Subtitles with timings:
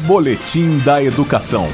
[0.00, 1.66] Boletim da Educação.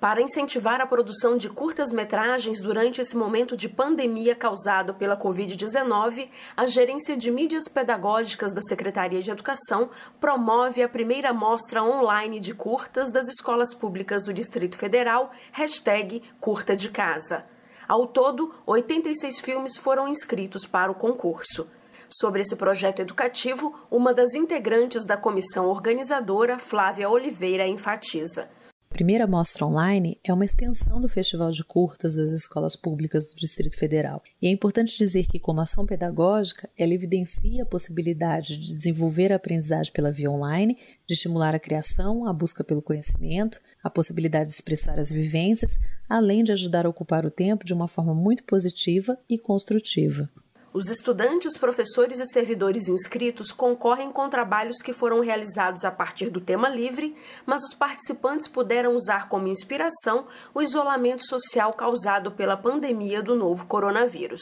[0.00, 6.66] Para incentivar a produção de curtas-metragens durante esse momento de pandemia causado pela Covid-19, a
[6.66, 9.88] Gerência de Mídias Pedagógicas da Secretaria de Educação
[10.20, 16.74] promove a primeira mostra online de curtas das escolas públicas do Distrito Federal, hashtag Curta
[16.74, 17.44] de Casa.
[17.86, 21.68] Ao todo, 86 filmes foram inscritos para o concurso.
[22.16, 28.48] Sobre esse projeto educativo, uma das integrantes da comissão organizadora, Flávia Oliveira, enfatiza.
[28.88, 33.76] Primeira mostra online é uma extensão do Festival de Curtas das Escolas Públicas do Distrito
[33.76, 34.22] Federal.
[34.40, 39.36] E é importante dizer que, como ação pedagógica, ela evidencia a possibilidade de desenvolver a
[39.36, 40.78] aprendizagem pela via online,
[41.08, 46.44] de estimular a criação, a busca pelo conhecimento, a possibilidade de expressar as vivências, além
[46.44, 50.30] de ajudar a ocupar o tempo de uma forma muito positiva e construtiva.
[50.76, 56.40] Os estudantes, professores e servidores inscritos concorrem com trabalhos que foram realizados a partir do
[56.40, 63.22] tema livre, mas os participantes puderam usar como inspiração o isolamento social causado pela pandemia
[63.22, 64.40] do novo coronavírus.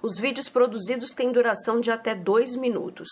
[0.00, 3.08] Os vídeos produzidos têm duração de até dois minutos.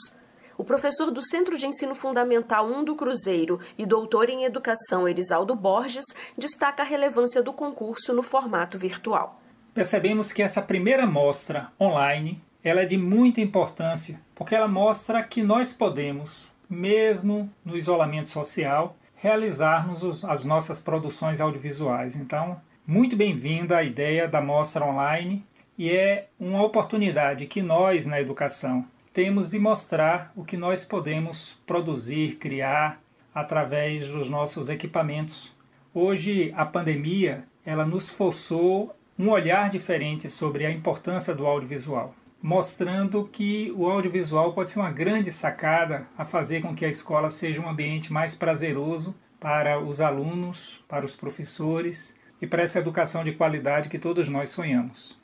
[0.57, 5.57] O professor do Centro de Ensino Fundamental 1 do Cruzeiro e doutor em Educação Erisaldo
[5.57, 6.05] Borges
[6.39, 9.43] destaca a relevância do concurso no formato virtual.
[9.75, 15.43] Percebemos que essa primeira mostra online ela é de muita importância porque ela mostra que
[15.43, 22.17] nós podemos, mesmo no isolamento social, realizarmos os, as nossas produções audiovisuais.
[22.17, 25.45] Então, muito bem-vinda a ideia da mostra online
[25.77, 31.59] e é uma oportunidade que nós na educação temos de mostrar o que nós podemos
[31.67, 33.01] produzir, criar
[33.35, 35.53] através dos nossos equipamentos.
[35.93, 43.25] Hoje a pandemia, ela nos forçou um olhar diferente sobre a importância do audiovisual mostrando
[43.31, 47.63] que o audiovisual pode ser uma grande sacada a fazer com que a escola seja
[47.63, 53.33] um ambiente mais prazeroso para os alunos, para os professores e para essa educação de
[53.33, 55.17] qualidade que todos nós sonhamos.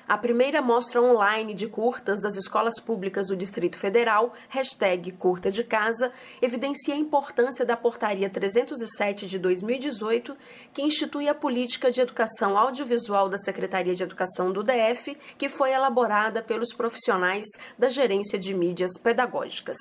[0.08, 5.62] A primeira mostra online de curtas das escolas públicas do Distrito Federal, hashtag Curta de
[5.62, 6.10] Casa,
[6.40, 10.34] evidencia a importância da Portaria 307 de 2018,
[10.72, 15.72] que institui a política de educação audiovisual da Secretaria de Educação do DF, que foi
[15.72, 17.44] elaborada pelos profissionais
[17.78, 19.76] da Gerência de Mídias Pedagógicas.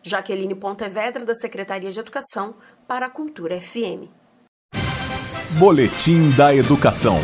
[0.00, 2.54] Jaqueline Pontevedra, da Secretaria de Educação,
[2.86, 4.06] para a Cultura FM.
[5.58, 7.18] Boletim da Educação.